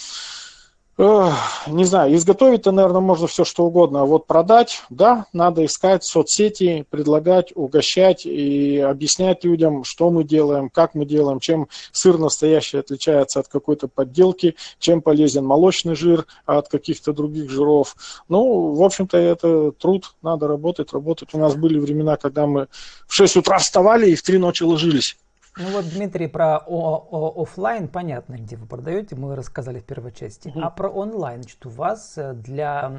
не 0.98 1.84
знаю, 1.84 2.12
изготовить-то, 2.16 2.72
наверное, 2.72 3.00
можно 3.00 3.28
все 3.28 3.44
что 3.44 3.64
угодно, 3.64 4.00
а 4.00 4.04
вот 4.04 4.26
продать, 4.26 4.82
да, 4.90 5.26
надо 5.32 5.64
искать 5.64 6.02
соцсети, 6.02 6.84
предлагать, 6.90 7.52
угощать 7.54 8.26
и 8.26 8.78
объяснять 8.78 9.44
людям, 9.44 9.84
что 9.84 10.10
мы 10.10 10.24
делаем, 10.24 10.70
как 10.70 10.96
мы 10.96 11.04
делаем, 11.04 11.38
чем 11.38 11.68
сыр 11.92 12.18
настоящий 12.18 12.78
отличается 12.78 13.38
от 13.38 13.46
какой-то 13.46 13.86
подделки, 13.86 14.56
чем 14.80 15.00
полезен 15.00 15.44
молочный 15.44 15.94
жир 15.94 16.26
от 16.46 16.68
каких-то 16.68 17.12
других 17.12 17.48
жиров. 17.48 17.94
Ну, 18.28 18.72
в 18.72 18.82
общем-то, 18.82 19.16
это 19.16 19.70
труд, 19.70 20.16
надо 20.20 20.48
работать, 20.48 20.92
работать. 20.92 21.28
У 21.32 21.38
нас 21.38 21.54
были 21.54 21.78
времена, 21.78 22.16
когда 22.16 22.48
мы 22.48 22.66
в 23.06 23.14
6 23.14 23.36
утра 23.36 23.58
вставали 23.58 24.10
и 24.10 24.16
в 24.16 24.22
3 24.22 24.38
ночи 24.38 24.64
ложились. 24.64 25.16
Ну 25.58 25.70
вот, 25.72 25.88
Дмитрий, 25.88 26.28
про 26.28 26.58
офлайн 26.58 27.88
понятно, 27.88 28.34
где 28.34 28.56
вы 28.56 28.66
продаете, 28.66 29.16
мы 29.16 29.34
рассказали 29.34 29.80
в 29.80 29.84
первой 29.84 30.12
части. 30.12 30.48
Угу. 30.48 30.60
А 30.62 30.70
про 30.70 30.88
онлайн, 30.88 31.42
значит, 31.42 31.66
у 31.66 31.70
вас 31.70 32.16
э, 32.16 32.32
для 32.32 32.92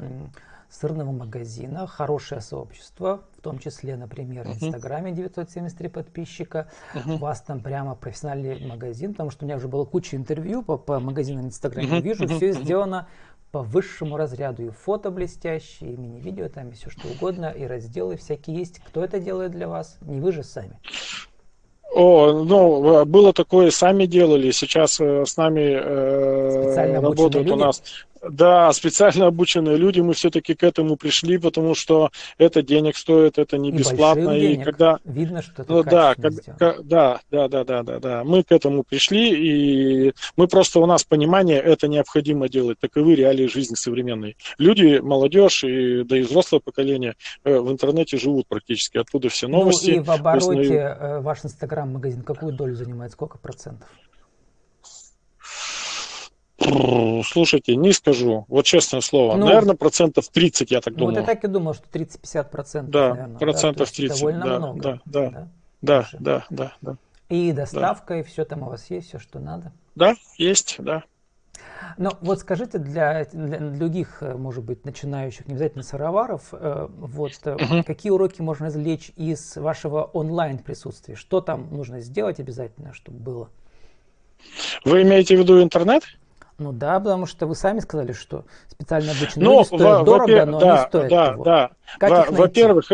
сырного 0.70 1.10
магазина 1.10 1.86
хорошее 1.86 2.40
сообщество, 2.40 3.22
в 3.36 3.40
том 3.40 3.58
числе, 3.58 3.96
например, 3.96 4.46
в 4.46 4.62
Инстаграме 4.62 5.12
973 5.12 5.88
подписчика. 5.88 6.68
Uh-huh. 6.94 7.14
У 7.14 7.16
вас 7.18 7.42
там 7.42 7.60
прямо 7.60 7.94
профессиональный 7.96 8.64
магазин, 8.66 9.12
потому 9.12 9.30
что 9.30 9.44
у 9.44 9.48
меня 9.48 9.56
уже 9.56 9.66
было 9.66 9.84
куча 9.84 10.16
интервью 10.16 10.62
по, 10.62 10.78
по 10.78 11.00
магазинам 11.00 11.44
в 11.44 11.46
Инстаграме. 11.46 11.98
Uh-huh. 11.98 12.02
Вижу, 12.02 12.24
uh-huh. 12.24 12.36
все 12.36 12.52
сделано 12.52 13.08
по 13.50 13.62
высшему 13.62 14.16
разряду. 14.16 14.64
И 14.64 14.70
фото 14.70 15.10
блестящие, 15.10 15.94
и 15.94 15.96
мини-видео, 15.96 16.48
там 16.48 16.68
и 16.68 16.72
все 16.72 16.88
что 16.88 17.08
угодно, 17.08 17.46
и 17.46 17.64
разделы 17.64 18.16
всякие 18.16 18.56
есть. 18.56 18.78
Кто 18.78 19.02
это 19.04 19.18
делает 19.18 19.50
для 19.50 19.66
вас? 19.66 19.98
Не 20.02 20.20
вы 20.20 20.30
же 20.30 20.44
сами. 20.44 20.78
О, 21.92 22.44
ну, 22.44 23.04
было 23.04 23.32
такое, 23.32 23.70
сами 23.70 24.06
делали. 24.06 24.50
Сейчас 24.52 25.00
э, 25.00 25.24
с 25.26 25.36
нами 25.36 25.60
э, 25.60 27.00
работают 27.00 27.46
люди? 27.46 27.50
у 27.50 27.56
нас 27.56 27.82
да, 28.28 28.72
специально 28.72 29.26
обученные 29.26 29.76
люди, 29.76 30.00
мы 30.00 30.14
все-таки 30.14 30.54
к 30.54 30.62
этому 30.62 30.96
пришли, 30.96 31.38
потому 31.38 31.74
что 31.74 32.10
это 32.38 32.62
денег 32.62 32.96
стоит, 32.96 33.38
это 33.38 33.56
не 33.56 33.70
и 33.70 33.72
бесплатно. 33.72 34.30
И 34.30 34.40
денег. 34.40 34.64
когда 34.64 34.98
видно, 35.04 35.42
что 35.42 35.62
это 35.62 35.72
ну, 35.72 35.82
да, 35.82 36.14
как, 36.14 36.32
да, 36.58 37.20
да, 37.30 37.48
да, 37.48 37.64
да, 37.64 37.82
да, 37.82 37.98
да. 37.98 38.24
Мы 38.24 38.42
к 38.42 38.52
этому 38.52 38.82
пришли, 38.82 40.08
и 40.08 40.12
мы 40.36 40.48
просто 40.48 40.80
у 40.80 40.86
нас 40.86 41.04
понимание, 41.04 41.58
это 41.60 41.88
необходимо 41.88 42.48
делать. 42.48 42.78
Таковы 42.78 43.14
реалии 43.14 43.46
жизни 43.46 43.74
современной. 43.74 44.36
Люди, 44.58 44.98
молодежь 44.98 45.64
и 45.64 46.04
да 46.04 46.18
и 46.18 46.22
взрослое 46.22 46.60
поколение 46.60 47.14
э, 47.44 47.58
в 47.58 47.70
интернете 47.70 48.18
живут 48.18 48.46
практически, 48.48 48.98
оттуда 48.98 49.28
все 49.28 49.48
новости. 49.48 49.92
Ну 49.92 49.96
и 49.96 50.00
в 50.00 50.10
обороте 50.10 50.58
есть, 50.58 50.70
э, 50.70 51.20
ваш 51.20 51.44
инстаграм-магазин 51.44 52.22
какую 52.22 52.52
долю 52.52 52.74
занимает, 52.74 53.12
сколько 53.12 53.38
процентов? 53.38 53.88
Слушайте, 56.60 57.74
не 57.74 57.92
скажу. 57.92 58.44
Вот 58.48 58.66
честное 58.66 59.00
слово. 59.00 59.36
Ну, 59.36 59.46
наверное, 59.46 59.74
процентов 59.74 60.28
30, 60.28 60.70
я 60.70 60.80
так 60.80 60.94
думаю. 60.94 61.14
Вот 61.14 61.20
я 61.20 61.26
так 61.26 61.42
и 61.44 61.48
думал, 61.48 61.74
что 61.74 61.86
30-50 61.90 62.50
процентов. 62.50 62.90
Да, 62.90 63.08
наверное, 63.10 63.38
процентов 63.38 63.88
да, 63.88 63.94
30. 63.96 64.18
Довольно 64.18 64.44
да, 64.44 64.58
много. 64.58 64.80
Да, 64.80 65.00
да, 65.04 65.30
да, 65.30 65.48
да, 65.80 66.08
да, 66.18 66.46
да, 66.50 66.72
да. 66.80 66.96
И 67.28 67.52
доставка, 67.52 68.14
да. 68.14 68.20
и 68.20 68.22
все 68.22 68.44
там 68.44 68.62
у 68.62 68.66
вас 68.66 68.90
есть, 68.90 69.08
все, 69.08 69.18
что 69.18 69.38
надо. 69.38 69.72
Да, 69.94 70.16
есть, 70.36 70.76
да. 70.78 71.04
Но 71.96 72.16
вот 72.20 72.40
скажите 72.40 72.78
для, 72.78 73.24
для 73.32 73.58
других, 73.58 74.18
э, 74.22 74.34
может 74.34 74.64
быть, 74.64 74.84
начинающих, 74.84 75.46
не 75.46 75.54
обязательно 75.54 75.82
сыроваров, 75.82 76.48
э, 76.52 76.88
вот 76.90 77.32
угу. 77.44 77.84
какие 77.86 78.10
уроки 78.10 78.40
можно 78.42 78.68
извлечь 78.68 79.12
из 79.16 79.56
вашего 79.56 80.04
онлайн 80.04 80.58
присутствия? 80.58 81.14
Что 81.14 81.40
там 81.40 81.68
нужно 81.70 82.00
сделать 82.00 82.40
обязательно, 82.40 82.92
чтобы 82.92 83.18
было? 83.18 83.50
Вы 84.84 85.02
имеете 85.02 85.36
в 85.36 85.40
виду 85.40 85.62
интернет? 85.62 86.04
Ну 86.60 86.72
да, 86.72 87.00
потому 87.00 87.24
что 87.24 87.46
вы 87.46 87.54
сами 87.54 87.80
сказали, 87.80 88.12
что 88.12 88.44
специально 88.68 89.12
обученные 89.12 89.48
ну, 89.48 89.58
люди 89.60 89.66
стоят 89.66 90.04
дорого, 90.04 90.44
но 90.44 90.60
да, 90.60 90.72
не 90.76 90.88
стоят 90.88 91.08
да, 91.10 91.26
того. 91.30 91.44
Да, 91.44 91.70
Во-первых, 92.28 92.90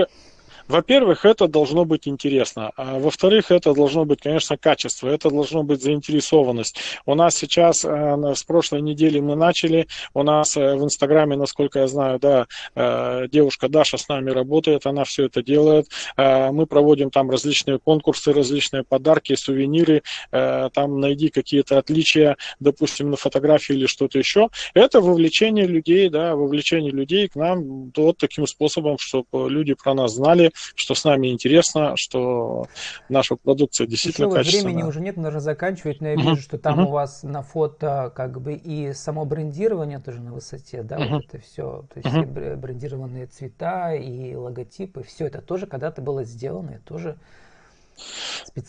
во-первых, 0.68 1.24
это 1.24 1.48
должно 1.48 1.84
быть 1.84 2.08
интересно. 2.08 2.72
А 2.76 2.98
во-вторых, 2.98 3.50
это 3.50 3.72
должно 3.72 4.04
быть, 4.04 4.20
конечно, 4.20 4.56
качество. 4.56 5.08
Это 5.08 5.30
должно 5.30 5.62
быть 5.62 5.82
заинтересованность. 5.82 6.78
У 7.04 7.14
нас 7.14 7.36
сейчас, 7.36 7.84
э, 7.84 8.34
с 8.34 8.42
прошлой 8.42 8.82
недели 8.82 9.20
мы 9.20 9.36
начали, 9.36 9.86
у 10.14 10.22
нас 10.22 10.56
э, 10.56 10.74
в 10.74 10.84
Инстаграме, 10.84 11.36
насколько 11.36 11.80
я 11.80 11.86
знаю, 11.86 12.18
да, 12.18 12.46
э, 12.74 13.28
девушка 13.30 13.68
Даша 13.68 13.96
с 13.96 14.08
нами 14.08 14.30
работает, 14.30 14.86
она 14.86 15.04
все 15.04 15.26
это 15.26 15.42
делает. 15.42 15.86
Мы 16.16 16.66
проводим 16.66 17.10
там 17.10 17.30
различные 17.30 17.78
конкурсы, 17.78 18.32
различные 18.32 18.84
подарки, 18.84 19.34
сувениры. 19.34 20.02
Там 20.30 21.00
найди 21.00 21.28
какие-то 21.28 21.78
отличия, 21.78 22.36
допустим, 22.60 23.10
на 23.10 23.16
фотографии 23.16 23.74
или 23.74 23.86
что-то 23.86 24.18
еще. 24.18 24.48
Это 24.74 25.00
вовлечение 25.00 25.66
людей, 25.66 26.08
да, 26.08 26.34
вовлечение 26.34 26.90
людей 26.90 27.28
к 27.28 27.36
нам 27.36 27.92
вот 27.96 28.18
таким 28.18 28.46
способом, 28.46 28.98
чтобы 28.98 29.50
люди 29.50 29.74
про 29.74 29.94
нас 29.94 30.14
знали, 30.14 30.52
что 30.74 30.94
с 30.94 31.04
нами 31.04 31.28
интересно, 31.28 31.92
что 31.96 32.66
наша 33.08 33.36
продукция 33.36 33.86
действительно 33.86 34.26
Еще 34.26 34.36
качественная. 34.36 34.72
времени 34.72 34.88
уже 34.88 35.00
нет, 35.00 35.16
нужно 35.16 35.40
заканчивать, 35.40 36.00
но 36.00 36.08
я 36.08 36.16
вижу, 36.16 36.36
что 36.36 36.58
там 36.58 36.86
у 36.86 36.90
вас 36.90 37.22
на 37.22 37.42
фото 37.42 38.12
как 38.14 38.40
бы 38.40 38.54
и 38.54 38.92
само 38.92 39.24
брендирование 39.24 39.98
тоже 39.98 40.20
на 40.20 40.32
высоте, 40.32 40.82
да, 40.82 40.98
вот 40.98 41.24
это 41.24 41.38
все, 41.38 41.84
то 41.92 42.00
есть 42.00 42.08
все 42.08 42.56
брендированные 42.56 43.26
цвета 43.26 43.94
и 43.94 44.34
логотипы, 44.34 45.02
все 45.02 45.26
это 45.26 45.42
тоже 45.42 45.66
когда-то 45.66 46.02
было 46.02 46.24
сделано, 46.24 46.72
и 46.72 46.78
тоже 46.78 47.16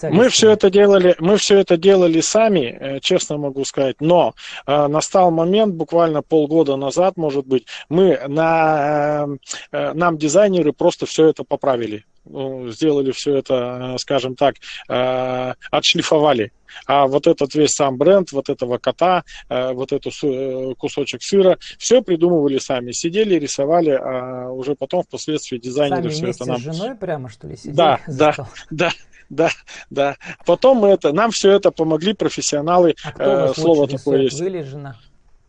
мы 0.04 0.30
все 0.30 0.52
это 0.52 0.70
делали, 0.70 1.16
мы 1.20 1.38
все 1.38 1.60
это 1.60 1.78
делали 1.78 2.22
сами, 2.22 2.78
э, 2.80 3.00
честно 3.00 3.38
могу 3.38 3.66
сказать. 3.66 3.98
Но 4.00 4.34
э, 4.66 4.88
настал 4.88 5.32
момент, 5.32 5.76
буквально 5.76 6.22
полгода 6.22 6.76
назад, 6.76 7.18
может 7.18 7.46
быть, 7.46 7.68
мы 7.90 8.20
на 8.28 9.28
э, 9.72 9.94
нам 9.94 10.18
дизайнеры 10.18 10.74
просто 10.74 11.06
все 11.06 11.28
это 11.28 11.44
поправили, 11.44 12.06
ну, 12.30 12.70
сделали 12.70 13.12
все 13.12 13.38
это, 13.38 13.94
э, 13.96 13.98
скажем 13.98 14.36
так, 14.36 14.56
э, 14.90 15.54
отшлифовали. 15.72 16.52
А 16.86 17.08
вот 17.08 17.28
этот 17.28 17.54
весь 17.56 17.74
сам 17.74 17.98
бренд, 17.98 18.32
вот 18.32 18.50
этого 18.50 18.78
кота, 18.78 19.24
э, 19.50 19.74
вот 19.74 19.92
этот 19.92 20.14
э, 20.24 20.74
кусочек 20.78 21.24
сыра, 21.24 21.58
все 21.78 22.02
придумывали 22.02 22.58
сами. 22.58 22.92
Сидели, 22.92 23.36
рисовали, 23.36 23.92
а 23.92 24.50
уже 24.52 24.76
потом 24.76 25.04
впоследствии 25.04 25.58
дизайнеры 25.58 26.12
сами 26.12 26.14
все 26.14 26.28
это 26.28 26.46
нам... 26.46 26.58
с 26.58 26.62
женой 26.62 26.96
прямо, 26.96 27.30
что 27.30 27.48
ли, 27.48 27.58
сидели? 27.58 27.76
Да, 27.76 28.00
да, 28.08 28.36
да, 28.70 28.92
да, 29.30 29.50
да. 29.90 30.18
Потом 30.46 30.78
мы 30.78 30.90
это, 30.90 31.14
нам 31.14 31.32
все 31.32 31.52
это 31.52 31.72
помогли 31.72 32.14
профессионалы. 32.14 32.96
А 33.04 33.12
кто 33.12 33.24
э, 33.24 33.54
слово 33.54 33.88
такое 33.88 34.24
есть. 34.24 34.40
Вы 34.40 34.48
или 34.48 34.62
жена? 34.62 34.96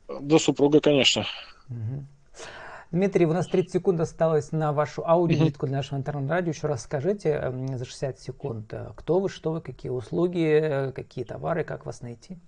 Да, 0.09 0.39
супруга, 0.39 0.81
конечно. 0.81 1.27
Угу. 1.69 2.07
Дмитрий, 2.91 3.27
у 3.27 3.35
нас 3.35 3.47
30 3.47 3.71
секунд 3.71 4.01
осталось 4.01 4.51
на 4.51 4.73
вашу 4.73 5.07
аудиовизитку 5.07 5.67
для 5.67 5.77
нашего 5.77 5.99
интернет-радио. 5.99 6.53
Еще 6.53 6.69
раз 6.69 6.85
скажите 6.85 7.53
за 7.75 7.85
60 7.85 8.19
секунд, 8.19 8.73
э, 8.73 8.93
кто 8.97 9.21
вы, 9.21 9.29
что 9.29 9.53
вы, 9.53 9.61
какие 9.61 9.91
услуги, 9.91 10.59
э, 10.63 10.93
какие 10.93 11.25
товары, 11.25 11.65
как 11.65 11.85
вас 11.85 12.01
найти? 12.01 12.39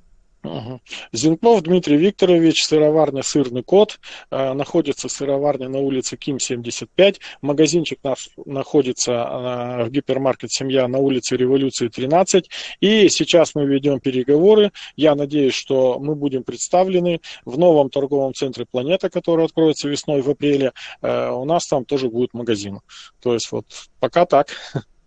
Угу. 0.43 0.81
Зенков 1.13 1.63
Дмитрий 1.63 1.97
Викторович, 1.99 2.65
сыроварня 2.65 3.23
«Сырный 3.23 3.63
кот». 3.63 4.01
Э, 4.31 4.55
находится 4.55 5.09
сыроварня 5.09 5.69
на 5.69 5.79
улице 5.79 6.17
Ким, 6.17 6.41
75. 6.41 7.21
Магазинчик 7.43 7.99
наш 8.03 8.31
находится 8.47 9.13
э, 9.13 9.85
в 9.85 9.91
гипермаркет 9.91 10.51
«Семья» 10.51 10.89
на 10.89 10.99
улице 10.99 11.37
Революции, 11.37 11.89
13. 11.89 12.49
И 12.81 13.09
сейчас 13.11 13.55
мы 13.55 13.67
ведем 13.67 14.01
переговоры. 14.01 14.73
Я 14.97 15.15
надеюсь, 15.15 15.55
что 15.55 15.99
мы 15.99 16.15
будем 16.15 16.43
представлены 16.43 17.21
в 17.45 17.59
новом 17.59 17.91
торговом 17.91 18.33
центре 18.33 18.65
«Планета», 18.65 19.11
который 19.11 19.45
откроется 19.45 19.89
весной 19.89 20.23
в 20.23 20.31
апреле. 20.31 20.73
Э, 21.03 21.31
у 21.31 21.45
нас 21.45 21.67
там 21.67 21.85
тоже 21.85 22.09
будет 22.09 22.33
магазин. 22.33 22.81
То 23.21 23.35
есть 23.35 23.53
вот 23.53 23.67
пока 23.99 24.25
так. 24.25 24.49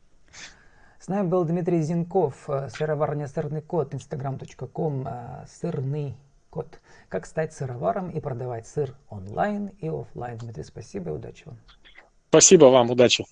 С 1.04 1.10
нами 1.10 1.28
был 1.28 1.44
Дмитрий 1.44 1.82
Зинков, 1.82 2.50
э, 2.50 2.70
сыроварня 2.70 3.28
«Сырный 3.28 3.62
кот», 3.62 3.94
instagram.com, 3.94 5.06
э, 5.06 5.46
«Сырный 5.50 6.16
кот». 6.50 6.80
Как 7.10 7.26
стать 7.26 7.52
сыроваром 7.52 8.10
и 8.10 8.22
продавать 8.22 8.66
сыр 8.68 8.96
онлайн 9.10 9.72
и 9.82 9.90
офлайн. 9.90 10.38
Дмитрий, 10.38 10.64
спасибо 10.64 11.10
и 11.10 11.14
удачи 11.16 11.44
вам. 11.46 11.58
Спасибо 12.30 12.68
вам, 12.68 12.90
удачи. 12.90 13.26